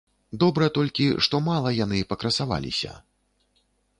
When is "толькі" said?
0.77-1.05